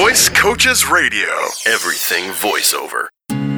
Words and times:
Voice 0.00 0.30
Coaches 0.30 0.88
Radio. 0.88 1.28
Everything 1.66 2.30
voiceover. 2.30 3.08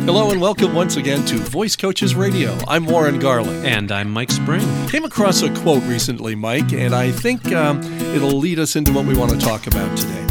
Hello 0.05 0.33
and 0.33 0.41
welcome 0.41 0.75
once 0.75 0.97
again 0.97 1.25
to 1.27 1.37
Voice 1.37 1.77
Coaches 1.77 2.17
Radio. 2.17 2.59
I'm 2.67 2.85
Warren 2.85 3.21
Garling. 3.21 3.65
And 3.65 3.93
I'm 3.93 4.11
Mike 4.11 4.33
Spring. 4.33 4.61
Came 4.89 5.05
across 5.05 5.43
a 5.43 5.55
quote 5.61 5.85
recently, 5.85 6.35
Mike, 6.35 6.73
and 6.73 6.97
I 6.97 7.13
think 7.13 7.53
um, 7.53 7.81
it'll 8.13 8.37
lead 8.39 8.59
us 8.59 8.75
into 8.75 8.93
what 8.93 9.05
we 9.05 9.17
want 9.17 9.31
to 9.31 9.39
talk 9.39 9.69
about 9.69 9.97
today. 9.97 10.27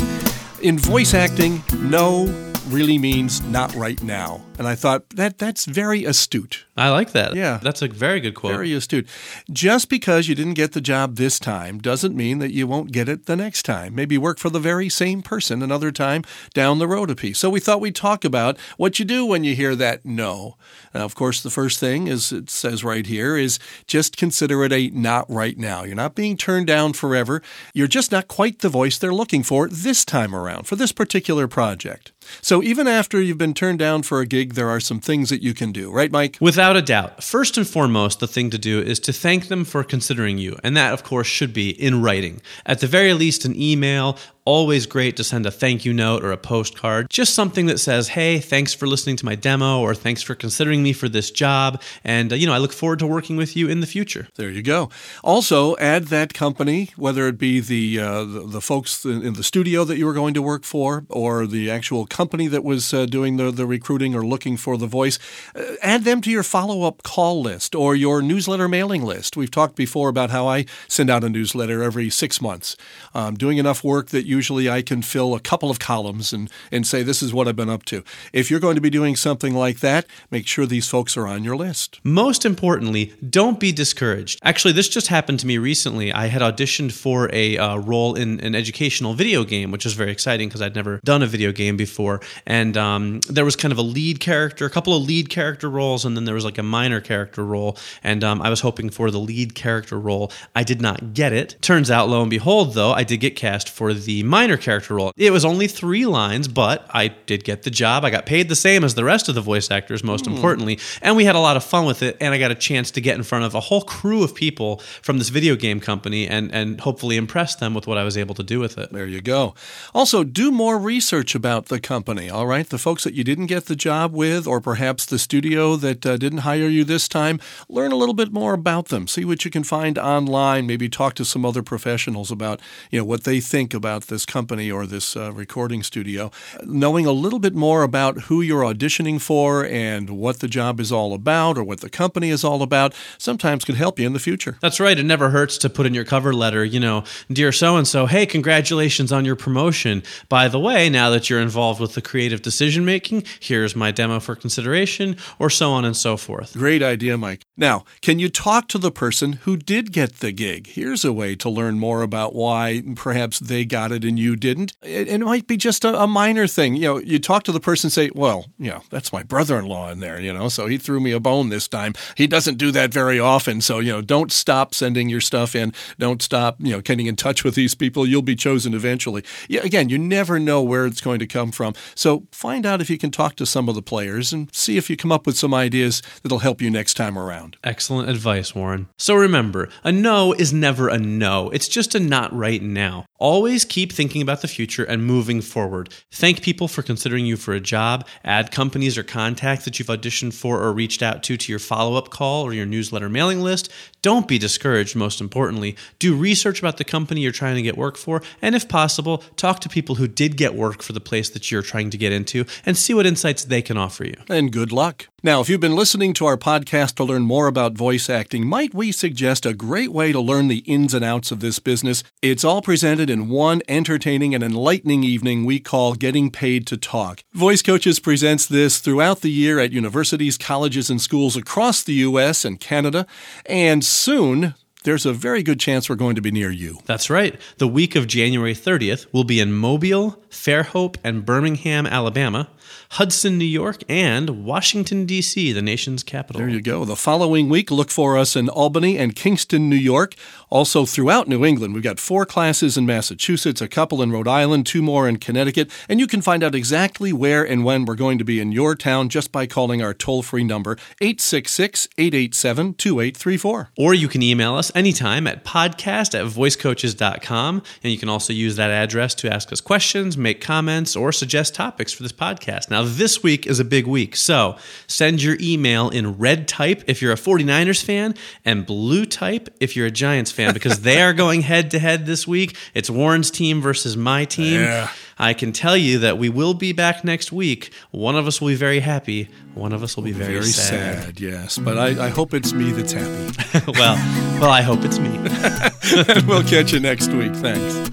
In 0.62 0.78
voice 0.78 1.14
acting, 1.14 1.64
no 1.78 2.26
really 2.68 2.98
means 2.98 3.42
not 3.44 3.74
right 3.74 4.04
now. 4.04 4.44
And 4.62 4.68
I 4.68 4.76
thought 4.76 5.10
that 5.10 5.40
that's 5.40 5.66
very 5.66 6.06
astute. 6.06 6.66
I 6.78 6.90
like 6.90 7.14
that. 7.14 7.34
Yeah. 7.34 7.60
That's 7.64 7.82
a 7.82 7.88
very 7.88 8.20
good 8.20 8.36
quote. 8.36 8.54
Very 8.54 8.74
astute. 8.74 9.08
Just 9.52 9.90
because 9.90 10.28
you 10.28 10.36
didn't 10.36 10.54
get 10.54 10.74
the 10.74 10.82
job 10.82 11.16
this 11.16 11.40
time 11.40 11.80
doesn't 11.80 12.16
mean 12.16 12.38
that 12.38 12.54
you 12.54 12.68
won't 12.68 12.92
get 12.92 13.10
it 13.10 13.26
the 13.26 13.36
next 13.36 13.64
time. 13.64 13.96
Maybe 13.96 14.20
work 14.20 14.38
for 14.38 14.52
the 14.52 14.60
very 14.60 14.88
same 14.88 15.24
person 15.24 15.64
another 15.64 15.92
time 15.92 16.24
down 16.54 16.78
the 16.78 16.88
road 16.88 17.10
a 17.10 17.16
piece. 17.16 17.40
So 17.40 17.50
we 17.50 17.60
thought 17.60 17.82
we'd 17.82 17.96
talk 17.96 18.24
about 18.24 18.60
what 18.78 19.00
you 19.00 19.06
do 19.06 19.26
when 19.26 19.44
you 19.44 19.56
hear 19.56 19.76
that 19.78 20.06
no. 20.06 20.58
Now, 20.94 21.06
of 21.06 21.16
course, 21.16 21.42
the 21.42 21.50
first 21.50 21.80
thing, 21.80 22.08
as 22.08 22.32
it 22.32 22.52
says 22.52 22.84
right 22.84 23.08
here, 23.08 23.36
is 23.36 23.58
just 23.88 24.16
consider 24.16 24.64
it 24.64 24.72
a 24.72 24.92
not 24.92 25.28
right 25.28 25.58
now. 25.58 25.86
You're 25.86 25.96
not 25.96 26.14
being 26.14 26.38
turned 26.38 26.68
down 26.68 26.94
forever. 26.94 27.42
You're 27.74 27.88
just 27.88 28.12
not 28.12 28.28
quite 28.28 28.60
the 28.60 28.70
voice 28.70 29.00
they're 29.00 29.12
looking 29.12 29.42
for 29.42 29.68
this 29.68 30.06
time 30.06 30.36
around 30.36 30.68
for 30.68 30.76
this 30.76 30.92
particular 30.92 31.48
project. 31.48 32.12
So 32.42 32.62
even 32.62 32.88
after 32.88 33.20
you've 33.22 33.38
been 33.38 33.54
turned 33.54 33.80
down 33.80 34.04
for 34.04 34.22
a 34.22 34.26
gig, 34.26 34.51
there 34.56 34.70
are 34.70 34.80
some 34.80 35.00
things 35.00 35.30
that 35.30 35.42
you 35.42 35.54
can 35.54 35.72
do, 35.72 35.92
right, 35.92 36.12
Mike? 36.12 36.38
Without 36.40 36.76
a 36.76 36.82
doubt. 36.82 37.24
First 37.24 37.58
and 37.58 37.68
foremost, 37.68 38.20
the 38.20 38.28
thing 38.28 38.50
to 38.52 38.58
do 38.58 38.80
is 38.82 39.00
to 39.02 39.14
thank 39.14 39.48
them 39.48 39.66
for 39.66 39.84
considering 39.84 40.38
you. 40.38 40.58
And 40.64 40.76
that, 40.78 40.94
of 40.94 41.04
course, 41.04 41.28
should 41.28 41.54
be 41.54 41.70
in 41.70 42.02
writing. 42.02 42.42
At 42.66 42.80
the 42.80 42.88
very 42.88 43.14
least, 43.14 43.46
an 43.46 43.56
email 43.60 44.18
always 44.46 44.86
great 44.86 45.16
to 45.18 45.24
send 45.24 45.46
a 45.46 45.52
thank 45.52 45.86
you 45.86 45.94
note 45.94 46.24
or 46.24 46.32
a 46.32 46.38
postcard. 46.38 47.10
Just 47.10 47.34
something 47.34 47.68
that 47.68 47.80
says, 47.80 48.10
hey, 48.10 48.40
thanks 48.40 48.74
for 48.74 48.88
listening 48.88 49.16
to 49.18 49.26
my 49.26 49.36
demo 49.36 49.80
or 49.80 49.94
thanks 49.94 50.22
for 50.22 50.36
considering 50.36 50.82
me 50.82 50.94
for 50.94 51.08
this 51.08 51.30
job. 51.30 51.82
And, 52.04 52.32
uh, 52.32 52.36
you 52.36 52.48
know, 52.48 52.54
I 52.54 52.58
look 52.58 52.74
forward 52.74 53.00
to 53.00 53.08
working 53.08 53.38
with 53.38 53.56
you 53.56 53.70
in 53.70 53.82
the 53.82 53.88
future. 53.88 54.28
There 54.36 54.50
you 54.50 54.64
go. 54.64 54.90
Also, 55.24 55.78
add 55.78 56.06
that 56.06 56.34
company, 56.34 56.90
whether 56.96 57.28
it 57.28 57.38
be 57.38 57.60
the, 57.60 58.00
uh, 58.00 58.24
the, 58.24 58.48
the, 58.48 58.62
folks 58.62 59.06
in 59.06 59.34
the 59.34 59.44
studio 59.44 59.84
that 59.84 59.98
you 59.98 60.06
were 60.06 60.14
going 60.14 60.34
to 60.34 60.42
work 60.42 60.64
for 60.64 61.04
or 61.10 61.46
the 61.48 61.70
actual 61.70 62.06
company 62.06 62.48
that 62.48 62.64
was 62.64 62.94
uh, 62.94 63.06
doing 63.06 63.38
the, 63.38 63.52
the 63.52 63.66
recruiting 63.66 64.16
or 64.16 64.24
looking 64.32 64.58
for 64.58 64.78
the 64.78 64.88
voice, 64.88 65.20
uh, 65.56 65.76
add 65.84 66.04
them 66.04 66.22
to 66.22 66.32
your 66.32 66.42
follow 66.42 66.82
up 66.88 67.04
call 67.04 67.42
list 67.44 67.76
or 67.76 67.96
your 67.96 68.24
newsletter 68.24 68.68
mailing 68.68 69.04
list. 69.04 69.38
We've 69.38 69.52
talked 69.52 69.76
before 69.76 70.10
about 70.10 70.32
how 70.32 70.48
I 70.48 70.66
send 70.88 71.12
out 71.12 71.24
a 71.24 71.30
newsletter 71.30 71.84
every 71.84 72.10
six 72.10 72.42
months. 72.42 72.76
I'm 73.14 73.36
doing 73.36 73.60
enough 73.60 73.84
work 73.84 74.08
that 74.08 74.26
usually 74.26 74.70
I 74.70 74.82
can 74.82 75.04
fill 75.04 75.36
a 75.36 75.40
couple 75.40 75.70
of 75.70 75.78
columns 75.78 76.34
and, 76.34 76.50
and 76.72 76.88
say, 76.88 77.04
this 77.04 77.22
is 77.22 77.34
what 77.34 77.48
I've 77.48 77.56
been 77.56 77.70
up 77.70 77.86
to. 77.86 78.04
If 78.34 78.50
you're 78.50 78.60
going 78.60 78.76
to 78.76 78.82
be 78.82 78.90
doing 78.90 79.16
something 79.16 79.54
like 79.54 79.82
that, 79.82 80.06
make 80.32 80.48
sure 80.48 80.66
these 80.66 80.88
folks 80.88 81.18
are 81.18 81.28
on 81.28 81.44
your 81.44 81.58
list. 81.58 82.00
Most 82.04 82.46
importantly, 82.46 83.14
don't 83.30 83.60
be 83.60 83.72
discouraged. 83.74 84.40
Actually, 84.44 84.74
this 84.74 84.88
just 84.88 85.08
happened 85.08 85.40
to 85.42 85.48
me 85.48 85.58
recently. 85.58 86.14
I 86.14 86.28
had 86.28 86.42
auditioned 86.42 86.94
for 86.94 87.30
a 87.34 87.58
uh, 87.58 87.78
role 87.78 88.16
in 88.16 88.40
an 88.40 88.56
educational 88.56 89.14
video 89.14 89.44
game, 89.44 89.72
which 89.72 89.86
is 89.86 89.94
very 89.94 90.12
exciting 90.12 90.48
because 90.48 90.62
I'd 90.62 90.76
never 90.76 91.02
done 91.04 91.22
a 91.22 91.28
video 91.28 91.52
game 91.52 91.76
before. 91.76 92.22
And 92.46 92.78
um, 92.78 93.20
there 93.28 93.44
was 93.44 93.58
kind 93.58 93.72
of 93.72 93.78
a 93.78 93.82
lead 93.82 94.21
character, 94.22 94.66
a 94.66 94.70
couple 94.70 94.96
of 94.96 95.04
lead 95.04 95.30
character 95.30 95.70
roles, 95.70 96.06
and 96.06 96.16
then 96.16 96.24
there 96.24 96.36
was 96.36 96.46
like 96.46 96.58
a 96.58 96.64
minor 96.64 97.02
character 97.02 97.44
role. 97.44 97.78
And 98.04 98.24
um, 98.24 98.42
I 98.42 98.50
was 98.50 98.62
hoping 98.62 98.90
for 98.90 99.12
the 99.12 99.20
lead 99.20 99.56
character 99.56 100.00
role. 100.00 100.32
I 100.56 100.64
did 100.64 100.80
not 100.80 101.14
get 101.14 101.34
it. 101.34 101.58
Turns 101.62 101.92
out, 101.92 102.08
lo 102.08 102.22
and 102.22 102.30
behold, 102.30 102.74
though, 102.74 102.94
I 102.94 103.04
did 103.04 103.18
get 103.18 103.36
cast 103.36 103.68
for 103.68 103.94
the 103.94 104.24
minor 104.24 104.56
character 104.58 104.96
role. 104.96 105.12
It 105.18 105.32
was 105.32 105.44
only 105.44 105.68
three 105.68 106.06
lines, 106.06 106.48
but 106.48 106.86
I 106.94 107.10
did 107.10 107.44
get 107.44 107.64
the 107.64 107.72
job. 107.72 108.06
I 108.06 108.10
got 108.10 108.26
paid 108.26 108.48
the 108.48 108.56
same 108.56 108.84
as 108.84 108.96
the 108.96 109.04
rest 109.04 109.28
of 109.28 109.36
the 109.36 109.42
voice 109.42 109.70
actors, 109.70 110.04
most 110.04 110.26
mm. 110.26 110.36
importantly, 110.36 110.80
and 111.02 111.18
we 111.18 111.26
had 111.26 111.36
a 111.36 111.40
lot 111.40 111.58
of 111.58 111.64
fun 111.64 111.86
with 111.86 112.04
it. 112.04 112.16
And 112.22 112.34
I 112.34 112.38
got 112.38 112.52
a 112.52 112.56
chance 112.56 112.92
to 112.92 113.02
get 113.02 113.18
in 113.18 113.24
front 113.24 113.44
of 113.44 113.56
a 113.56 113.60
whole 113.60 113.82
crew 113.82 114.24
of 114.24 114.36
people 114.36 114.78
from 115.02 115.18
this 115.18 115.30
video 115.30 115.56
game 115.56 115.80
company 115.80 116.28
and 116.28 116.52
and 116.54 116.80
hopefully 116.82 117.18
impress 117.18 117.56
them 117.56 117.74
with 117.74 117.88
what 117.88 117.98
I 117.98 118.04
was 118.04 118.18
able 118.18 118.36
to 118.36 118.44
do 118.44 118.60
with 118.60 118.78
it. 118.78 118.92
There 118.92 119.08
you 119.08 119.22
go. 119.22 119.56
Also, 119.94 120.24
do 120.24 120.52
more 120.52 120.78
research 120.78 121.36
about 121.36 121.68
the 121.68 121.80
company. 121.80 122.30
All 122.30 122.48
right, 122.48 122.68
the 122.68 122.78
folks 122.78 123.04
that 123.04 123.14
you 123.14 123.24
didn't 123.24 123.48
get 123.48 123.66
the 123.66 123.76
job 123.76 124.11
with, 124.12 124.48
or 124.48 124.62
perhaps 124.62 125.06
the 125.06 125.20
studio 125.20 125.76
that 125.76 126.06
uh, 126.06 126.18
didn't 126.18 126.40
hire 126.40 126.68
you 126.68 126.84
this 126.84 127.08
time. 127.08 127.40
Learn 127.70 127.92
a 127.92 127.96
little 127.96 128.14
bit 128.14 128.32
more 128.32 128.54
about 128.54 128.90
them. 128.90 129.08
See 129.08 129.26
what 129.26 129.46
you 129.46 129.52
can 129.52 129.64
find 129.64 129.98
online. 129.98 130.68
Maybe 130.68 130.90
talk 130.90 131.14
to 131.16 131.26
some 131.26 131.46
other 131.46 131.64
professionals 131.64 132.32
about 132.32 132.60
you 132.90 133.00
know 133.00 133.06
what 133.06 133.24
they 133.24 133.40
think 133.40 133.74
about 133.74 134.04
this 134.04 134.26
company 134.26 134.72
or 134.72 134.86
this 134.86 135.16
uh, 135.16 135.32
recording 135.32 135.84
studio. 135.84 136.32
Knowing 136.64 137.06
a 137.06 137.12
little 137.12 137.40
bit 137.40 137.56
more 137.56 137.84
about 137.84 138.24
who 138.24 138.42
you're 138.42 138.64
auditioning 138.64 139.20
for 139.22 139.66
and 139.66 140.10
what 140.10 140.40
the 140.40 140.48
job 140.48 140.80
is 140.80 140.92
all 140.92 141.14
about 141.14 141.58
or 141.58 141.64
what 141.64 141.82
the 141.82 141.90
company 141.90 142.30
is 142.30 142.44
all 142.44 142.62
about 142.62 142.94
sometimes 143.18 143.66
could 143.66 143.76
help 143.76 144.00
you 144.00 144.06
in 144.06 144.14
the 144.14 144.20
future. 144.20 144.58
That's 144.62 144.80
right. 144.80 144.98
It 144.98 145.04
never 145.04 145.30
hurts 145.30 145.58
to 145.60 145.70
put 145.70 145.86
in 145.86 145.94
your 145.94 146.06
cover 146.06 146.34
letter, 146.34 146.64
you 146.64 146.80
know, 146.80 147.04
dear 147.32 147.52
so 147.52 147.78
and 147.78 147.88
so, 147.88 148.06
hey, 148.06 148.26
congratulations 148.26 149.12
on 149.12 149.26
your 149.26 149.36
promotion. 149.36 150.04
By 150.30 150.48
the 150.48 150.60
way, 150.60 150.90
now 150.90 151.10
that 151.10 151.30
you're 151.30 151.42
involved 151.42 151.80
with 151.80 151.94
the 151.94 152.02
creative 152.02 152.42
decision 152.42 152.86
making, 152.86 153.24
here's 153.40 153.76
my 153.76 153.92
demo 154.02 154.20
for 154.20 154.36
consideration, 154.36 155.16
or 155.38 155.48
so 155.48 155.72
on 155.72 155.86
and 155.86 155.96
so 155.96 156.18
forth. 156.18 156.54
Great 156.54 156.82
idea, 156.82 157.16
Mike. 157.20 157.44
Now, 157.56 157.86
can 158.02 158.18
you 158.18 158.30
talk 158.30 158.68
to 158.70 158.80
the 158.80 158.92
person 158.92 159.34
who 159.44 159.56
did 159.56 159.92
get 159.92 160.16
the 160.16 160.32
gig? 160.32 160.66
Here's 160.66 161.06
a 161.06 161.14
way 161.14 161.36
to 161.36 161.48
learn 161.48 161.78
more 161.78 162.02
about 162.02 162.34
why 162.34 162.82
perhaps 162.96 163.38
they 163.38 163.64
got 163.64 163.92
it 163.92 164.04
and 164.04 164.18
you 164.18 164.36
didn't. 164.36 164.74
It, 164.82 165.08
it 165.08 165.20
might 165.20 165.46
be 165.46 165.56
just 165.56 165.86
a, 165.86 166.02
a, 166.02 166.08
minor 166.08 166.48
thing. 166.48 166.76
You 166.76 166.82
know, 166.82 166.98
you 166.98 167.20
talk 167.20 167.44
to 167.44 167.52
the 167.52 167.60
person 167.60 167.92
say, 167.92 168.10
well, 168.16 168.48
you 168.58 168.72
know, 168.72 168.82
that's 168.90 169.14
my 169.14 169.22
brother 169.22 169.60
in 169.60 169.66
law 169.66 169.92
in 169.92 170.00
there, 170.00 170.20
you 170.20 170.34
know, 170.34 170.50
so 170.50 170.66
he 170.66 170.80
threw 170.80 171.00
me 171.00 171.12
a 171.12 171.20
bone 171.20 171.50
this 171.50 171.68
time. 171.68 171.94
He 172.18 172.26
doesn't 172.26 172.58
do 172.58 172.72
that 172.72 172.92
very 172.92 173.20
often. 173.20 173.62
So, 173.62 173.78
you 173.78 173.92
know, 173.92 174.02
don't 174.02 174.32
stop 174.32 174.74
sending 174.74 175.10
your 175.10 175.22
stuff 175.22 175.56
in. 175.56 175.74
Don't 176.00 176.24
stop, 176.24 176.56
you 176.60 176.72
know, 176.72 176.82
getting 176.82 177.06
in 177.06 177.16
touch 177.16 177.44
with 177.44 177.54
these 177.54 177.76
people. 177.76 178.08
You'll 178.08 178.24
be 178.24 178.36
chosen 178.36 178.74
eventually. 178.74 179.24
Yeah, 179.48 179.62
again, 179.62 179.90
you 179.90 180.00
never 180.00 180.40
know 180.40 180.64
where 180.64 180.88
it's 180.88 181.02
going 181.02 181.20
to 181.20 181.28
come 181.28 181.52
from. 181.52 181.76
So 181.94 182.26
find 182.32 182.66
out 182.66 182.82
if 182.82 182.90
you 182.90 182.98
can 182.98 183.12
talk 183.12 183.36
to 183.36 183.46
some 183.46 183.70
of 183.70 183.76
the 183.76 183.84
players 183.92 184.32
and 184.32 184.48
see 184.56 184.78
if 184.78 184.90
you 184.90 184.96
come 184.96 185.12
up 185.12 185.26
with 185.26 185.36
some 185.36 185.54
ideas 185.54 186.02
that'll 186.24 186.40
help 186.40 186.62
you 186.62 186.70
next 186.70 186.94
time 186.94 187.18
around. 187.18 187.58
Excellent 187.62 188.08
advice, 188.08 188.56
Warren. 188.56 188.88
So 188.98 189.16
remember, 189.16 189.68
a 189.84 189.92
no 189.92 190.32
is 190.32 190.54
never 190.54 190.88
a 190.88 190.98
no. 190.98 191.50
It's 191.50 191.68
just 191.68 191.94
a 191.94 192.00
not 192.00 192.32
right 192.32 192.62
now. 192.62 193.06
Always 193.22 193.66
keep 193.66 193.94
thinking 193.94 194.24
about 194.24 194.42
the 194.42 194.48
future 194.48 194.84
and 194.84 195.06
moving 195.06 195.42
forward. 195.42 195.94
Thank 196.10 196.42
people 196.42 196.68
for 196.68 196.82
considering 196.82 197.24
you 197.28 197.38
for 197.38 197.54
a 197.54 197.60
job. 197.60 198.08
Add 198.26 198.50
companies 198.50 198.98
or 198.98 199.04
contacts 199.04 199.64
that 199.66 199.78
you've 199.78 199.90
auditioned 199.90 200.34
for 200.34 200.60
or 200.60 200.74
reached 200.74 201.04
out 201.04 201.22
to 201.22 201.38
to 201.38 201.52
your 201.52 201.60
follow 201.60 201.98
up 201.98 202.10
call 202.10 202.44
or 202.44 202.52
your 202.52 202.66
newsletter 202.66 203.10
mailing 203.10 203.42
list. 203.42 203.72
Don't 204.02 204.28
be 204.28 204.40
discouraged, 204.40 204.96
most 204.96 205.22
importantly. 205.22 205.78
Do 206.00 206.16
research 206.16 206.58
about 206.58 206.78
the 206.78 206.84
company 206.84 207.22
you're 207.22 207.32
trying 207.32 207.58
to 207.58 207.62
get 207.62 207.78
work 207.78 207.96
for, 207.96 208.24
and 208.42 208.56
if 208.56 208.68
possible, 208.68 209.20
talk 209.36 209.60
to 209.60 209.70
people 209.70 209.96
who 209.96 210.08
did 210.08 210.36
get 210.36 210.56
work 210.56 210.82
for 210.82 210.94
the 210.94 211.00
place 211.00 211.30
that 211.30 211.52
you're 211.52 211.62
trying 211.62 211.92
to 211.92 212.00
get 212.00 212.12
into 212.12 212.46
and 212.66 212.76
see 212.76 212.96
what 212.96 213.06
insights 213.06 213.46
they 213.46 213.62
can 213.62 213.78
offer 213.78 214.04
you. 214.04 214.16
And 214.30 214.52
good 214.52 214.72
luck. 214.72 215.10
Now, 215.24 215.40
if 215.40 215.50
you've 215.50 215.60
been 215.60 215.76
listening 215.76 216.14
to 216.14 216.26
our 216.26 216.36
podcast 216.36 216.96
to 216.96 217.04
learn 217.04 217.22
more 217.22 217.46
about 217.46 217.74
voice 217.74 218.10
acting, 218.10 218.48
might 218.48 218.74
we 218.74 218.92
suggest 218.92 219.46
a 219.46 219.54
great 219.54 219.92
way 219.92 220.12
to 220.12 220.20
learn 220.20 220.48
the 220.48 220.64
ins 220.66 220.96
and 220.96 221.06
outs 221.06 221.30
of 221.30 221.42
this 221.42 221.60
business? 221.60 222.04
It's 222.24 222.44
all 222.44 222.64
presented 222.64 223.08
in 223.08 223.30
one 223.30 223.62
entertaining 223.68 224.34
and 224.34 224.44
enlightening 224.44 225.04
evening 225.04 225.46
we 225.46 225.60
call 225.60 225.94
Getting 225.94 226.32
Paid 226.32 226.66
to 226.68 226.78
Talk. 226.78 227.24
Voice 227.34 227.62
Coaches 227.62 228.00
presents 228.00 228.48
this 228.48 228.80
throughout 228.80 229.22
the 229.22 229.30
year 229.30 229.60
at 229.60 229.72
universities, 229.72 230.40
colleges, 230.40 230.90
and 230.90 231.00
schools 231.00 231.36
across 231.36 231.84
the 231.84 231.94
U.S. 231.94 232.44
and 232.44 232.60
Canada, 232.60 233.06
and 233.46 233.86
soon 233.86 234.56
there's 234.84 235.06
a 235.06 235.14
very 235.14 235.44
good 235.44 235.60
chance 235.60 235.90
we're 235.90 235.96
going 235.96 236.16
to 236.16 236.22
be 236.22 236.32
near 236.32 236.50
you. 236.50 236.80
That's 236.86 237.10
right. 237.10 237.40
The 237.58 237.68
week 237.68 237.96
of 237.96 238.08
January 238.08 238.56
30th 238.56 239.06
will 239.14 239.24
be 239.24 239.40
in 239.40 239.54
Mobile, 239.54 240.22
Fairhope, 240.30 240.98
and 241.04 241.26
Birmingham, 241.26 241.86
Alabama. 241.86 242.50
Hudson, 242.92 243.38
New 243.38 243.46
York, 243.46 243.84
and 243.88 244.44
Washington, 244.44 245.06
D.C., 245.06 245.54
the 245.54 245.62
nation's 245.62 246.04
capital. 246.04 246.42
There 246.42 246.50
you 246.50 246.62
go. 246.62 246.84
The 246.84 246.98
following 246.98 247.48
week, 247.48 247.72
look 247.72 247.90
for 247.90 248.18
us 248.18 248.36
in 248.36 248.50
Albany 248.50 248.98
and 248.98 249.16
Kingston, 249.16 249.70
New 249.70 249.78
York. 249.78 250.14
Also 250.50 250.86
throughout 250.86 251.30
New 251.30 251.46
England, 251.46 251.74
we've 251.74 251.84
got 251.84 252.00
four 252.00 252.26
classes 252.26 252.78
in 252.78 252.86
Massachusetts, 252.86 253.62
a 253.62 253.70
couple 253.70 254.02
in 254.02 254.12
Rhode 254.12 254.28
Island, 254.28 254.66
two 254.66 254.82
more 254.82 255.08
in 255.08 255.18
Connecticut, 255.18 255.72
and 255.88 256.02
you 256.02 256.08
can 256.08 256.22
find 256.22 256.44
out 256.44 256.54
exactly 256.54 257.14
where 257.14 257.48
and 257.48 257.64
when 257.64 257.86
we're 257.86 257.96
going 257.96 258.18
to 258.18 258.26
be 258.26 258.42
in 258.42 258.52
your 258.52 258.76
town 258.76 259.08
just 259.08 259.32
by 259.32 259.48
calling 259.48 259.82
our 259.82 259.94
toll 259.94 260.22
free 260.22 260.44
number, 260.44 260.72
866 261.00 261.88
887 261.98 262.74
2834. 262.74 263.70
Or 263.78 263.94
you 263.94 264.10
can 264.10 264.22
email 264.22 264.56
us 264.56 264.71
anytime 264.76 265.28
at 265.28 265.44
podcast 265.44 266.18
at 266.20 266.26
voicecoaches.com, 266.26 267.64
and 267.84 267.92
you 267.92 267.98
can 267.98 268.10
also 268.10 268.34
use 268.34 268.56
that 268.56 268.72
address 268.72 269.16
to 269.16 269.34
ask 269.34 269.52
us 269.52 269.62
questions, 269.62 270.18
make 270.18 270.42
comments, 270.42 270.96
or 270.96 271.12
suggest 271.12 271.56
topics 271.56 271.94
for 271.94 272.04
this 272.04 272.12
podcast. 272.12 272.70
Now, 272.70 272.84
this 272.84 273.24
week 273.24 273.46
is 273.46 273.60
a 273.60 273.66
big 273.66 273.88
week, 273.88 274.16
so 274.16 274.58
send 274.88 275.22
your 275.22 275.38
email 275.40 275.90
in 275.90 276.18
red 276.18 276.48
type 276.48 276.84
if 276.88 277.02
you're 277.02 277.12
a 277.12 277.16
49ers 277.16 277.84
fan 277.84 278.16
and 278.46 278.66
blue 278.66 279.06
type 279.06 279.50
if 279.60 279.76
you're 279.76 279.88
a 279.88 279.92
Giants 279.92 280.32
fan 280.32 280.54
because 280.54 280.82
they 280.82 281.02
are 281.02 281.14
going 281.22 281.42
head 281.42 281.72
to 281.72 281.80
head 281.80 282.06
this 282.06 282.28
week. 282.28 282.56
It's 282.74 282.90
Warren's 282.90 283.32
team 283.32 283.62
versus 283.62 283.98
my 283.98 284.26
team. 284.26 284.62
Yeah. 284.62 284.90
I 285.22 285.36
can 285.36 285.52
tell 285.52 285.78
you 285.78 286.00
that 286.00 286.18
we 286.18 286.30
will 286.30 286.56
be 286.56 286.74
back 286.74 287.04
next 287.04 287.32
week. 287.32 287.72
One 287.92 288.16
of 288.16 288.26
us 288.26 288.42
will 288.42 288.48
be 288.48 288.56
very 288.56 288.80
happy, 288.80 289.30
one 289.54 289.72
of 289.72 289.84
us 289.84 289.96
will 289.96 290.04
be 290.04 290.12
very, 290.12 290.34
Very 290.34 290.46
sad. 290.48 291.04
sad, 291.04 291.20
yes. 291.20 291.60
But 291.60 291.78
I, 291.78 292.08
I 292.08 292.10
hope 292.10 292.34
it's 292.34 292.54
me 292.54 292.72
that's 292.72 292.94
happy. 292.94 293.72
well, 293.80 293.96
well, 294.42 294.50
I 294.50 294.62
hope 294.64 294.80
it's 294.82 294.98
me. 294.98 295.10
we'll 296.28 296.44
catch 296.44 296.74
you 296.74 296.80
next 296.80 297.12
week. 297.12 297.36
Thanks. 297.36 297.92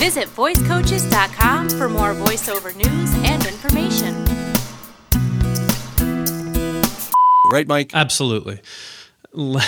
Visit 0.00 0.26
voicecoaches.com 0.34 1.70
for 1.70 1.88
more 1.88 2.12
voiceover 2.12 2.74
news 2.74 3.14
and 3.24 3.46
information. 3.46 4.24
Right, 7.52 7.68
Mike? 7.68 7.92
Absolutely. 7.94 8.60
Let 9.32 9.62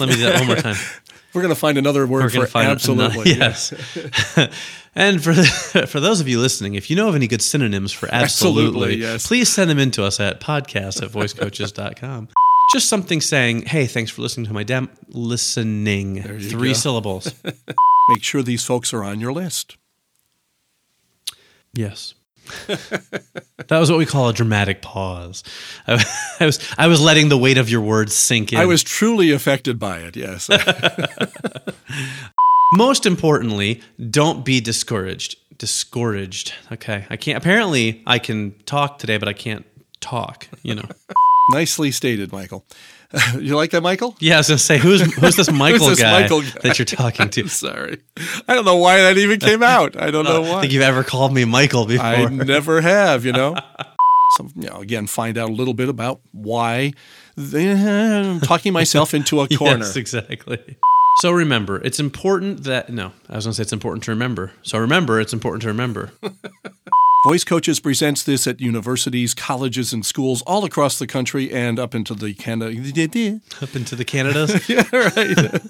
me 0.00 0.14
do 0.14 0.22
that 0.22 0.36
one 0.38 0.46
more 0.46 0.56
time. 0.56 0.76
We're 1.38 1.42
going 1.42 1.54
to 1.54 1.60
find 1.60 1.78
another 1.78 2.04
word 2.04 2.24
We're 2.34 2.46
for 2.46 2.46
find 2.48 2.68
absolutely. 2.68 3.32
Another, 3.32 3.44
yes. 3.96 4.50
and 4.96 5.22
for 5.22 5.34
for 5.86 6.00
those 6.00 6.20
of 6.20 6.26
you 6.26 6.40
listening, 6.40 6.74
if 6.74 6.90
you 6.90 6.96
know 6.96 7.08
of 7.08 7.14
any 7.14 7.28
good 7.28 7.42
synonyms 7.42 7.92
for 7.92 8.08
absolutely, 8.12 8.64
Absolutely, 8.64 8.96
yes. 8.96 9.26
please 9.28 9.48
send 9.48 9.70
them 9.70 9.78
in 9.78 9.92
to 9.92 10.02
us 10.04 10.18
at 10.18 10.40
podcast 10.40 11.00
at 11.00 11.10
voicecoaches.com. 11.10 12.28
Just 12.72 12.88
something 12.88 13.20
saying, 13.20 13.62
hey, 13.66 13.86
thanks 13.86 14.10
for 14.10 14.20
listening 14.22 14.46
to 14.46 14.52
my 14.52 14.64
dem 14.64 14.90
listening. 15.08 16.16
you 16.16 16.40
Three 16.50 16.70
go. 16.70 16.74
syllables. 16.74 17.32
Make 17.44 18.22
sure 18.24 18.42
these 18.42 18.64
folks 18.64 18.92
are 18.92 19.04
on 19.04 19.20
your 19.20 19.32
list. 19.32 19.76
Yes. 21.72 22.14
that 22.66 23.78
was 23.78 23.90
what 23.90 23.98
we 23.98 24.06
call 24.06 24.28
a 24.28 24.32
dramatic 24.32 24.82
pause. 24.82 25.42
I, 25.86 26.04
I 26.40 26.46
was 26.46 26.58
I 26.78 26.86
was 26.86 27.00
letting 27.00 27.28
the 27.28 27.38
weight 27.38 27.58
of 27.58 27.68
your 27.68 27.80
words 27.80 28.14
sink 28.14 28.52
in. 28.52 28.58
I 28.58 28.66
was 28.66 28.82
truly 28.82 29.30
affected 29.30 29.78
by 29.78 29.98
it, 29.98 30.16
yes. 30.16 30.48
Most 32.74 33.06
importantly, 33.06 33.80
don't 34.10 34.44
be 34.44 34.60
discouraged. 34.60 35.36
Discouraged. 35.56 36.52
Okay. 36.70 37.06
I 37.08 37.16
can't 37.16 37.38
apparently 37.38 38.02
I 38.06 38.18
can 38.18 38.52
talk 38.66 38.98
today, 38.98 39.16
but 39.16 39.28
I 39.28 39.32
can't 39.32 39.64
talk, 40.00 40.48
you 40.62 40.74
know. 40.74 40.88
Nicely 41.50 41.90
stated, 41.90 42.30
Michael. 42.30 42.64
you 43.38 43.56
like 43.56 43.70
that, 43.70 43.82
Michael? 43.82 44.14
Yeah, 44.20 44.34
I 44.34 44.38
was 44.38 44.48
gonna 44.48 44.58
say 44.58 44.76
who's 44.78 45.00
who's 45.14 45.36
this 45.36 45.50
Michael 45.52 45.88
this 45.88 46.00
guy 46.00 46.22
Michael 46.22 46.42
guy? 46.42 46.50
that 46.62 46.78
you're 46.78 46.86
talking 46.86 47.30
to? 47.30 47.48
Sorry. 47.48 47.98
I 48.46 48.54
don't 48.54 48.66
know 48.66 48.76
why 48.76 48.98
that 48.98 49.16
even 49.16 49.40
came 49.40 49.62
out. 49.62 50.00
I 50.00 50.10
don't 50.10 50.26
uh, 50.26 50.34
know 50.34 50.40
why. 50.42 50.58
I 50.58 50.60
think 50.60 50.72
you've 50.72 50.82
ever 50.82 51.02
called 51.02 51.32
me 51.32 51.44
Michael 51.44 51.86
before. 51.86 52.04
I 52.04 52.26
never 52.26 52.80
have, 52.80 53.24
you 53.24 53.32
know. 53.32 53.56
So, 54.36 54.48
you 54.56 54.68
know, 54.68 54.80
again, 54.80 55.06
find 55.06 55.38
out 55.38 55.48
a 55.48 55.52
little 55.52 55.72
bit 55.72 55.88
about 55.88 56.20
why 56.32 56.92
I'm 57.38 58.40
talking 58.40 58.74
myself 58.74 59.14
into 59.14 59.40
a 59.40 59.48
corner. 59.48 59.84
Yes, 59.84 59.96
exactly. 59.96 60.76
So 61.20 61.32
remember, 61.32 61.80
it's 61.82 61.98
important 61.98 62.64
that 62.64 62.90
no, 62.90 63.12
I 63.28 63.36
was 63.36 63.46
gonna 63.46 63.54
say 63.54 63.62
it's 63.62 63.72
important 63.72 64.04
to 64.04 64.10
remember. 64.10 64.52
So 64.62 64.78
remember, 64.78 65.18
it's 65.18 65.32
important 65.32 65.62
to 65.62 65.68
remember. 65.68 66.12
Voice 67.24 67.42
Coaches 67.42 67.80
presents 67.80 68.22
this 68.22 68.46
at 68.46 68.60
universities, 68.60 69.34
colleges, 69.34 69.92
and 69.92 70.06
schools 70.06 70.40
all 70.42 70.64
across 70.64 71.00
the 71.00 71.06
country 71.06 71.52
and 71.52 71.76
up 71.78 71.92
into 71.92 72.14
the 72.14 72.32
Canada. 72.32 72.70
Up 73.60 73.74
into 73.74 73.96
the 73.96 74.04
Canadas. 74.04 74.68
yeah, 74.68 74.84
right. 74.92 75.60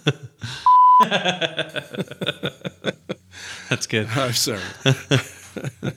That's 3.71 3.87
good. 3.87 4.09
I'm 4.09 4.35
sorry. 4.35 4.61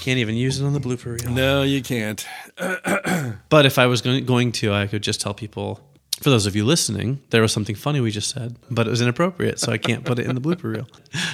Can't 0.00 0.18
even 0.18 0.34
use 0.34 0.58
it 0.60 0.64
on 0.64 0.72
the 0.72 0.80
blooper 0.80 1.20
reel. 1.20 1.30
No, 1.30 1.62
you 1.62 1.82
can't. 1.82 2.26
But 3.48 3.66
if 3.66 3.78
I 3.78 3.86
was 3.86 4.00
going, 4.02 4.24
going 4.24 4.52
to, 4.52 4.72
I 4.72 4.86
could 4.86 5.02
just 5.02 5.20
tell 5.20 5.32
people, 5.34 5.80
for 6.20 6.30
those 6.30 6.46
of 6.46 6.56
you 6.56 6.64
listening, 6.64 7.20
there 7.30 7.40
was 7.40 7.52
something 7.52 7.74
funny 7.76 8.00
we 8.00 8.10
just 8.10 8.30
said, 8.30 8.56
but 8.70 8.86
it 8.86 8.90
was 8.90 9.00
inappropriate, 9.00 9.60
so 9.60 9.72
I 9.72 9.78
can't 9.78 10.04
put 10.04 10.18
it 10.18 10.26
in 10.26 10.34
the 10.34 10.40
blooper 10.40 10.74
reel. 10.74 10.88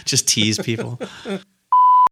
Just 0.05 0.29
tease 0.29 0.59
people. 0.59 1.01